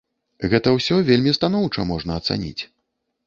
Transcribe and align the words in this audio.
Гэта 0.53 0.71
ўсё 0.77 0.95
вельмі 1.09 1.33
станоўча 1.39 1.85
можна 1.91 2.17
ацаніць. 2.21 2.63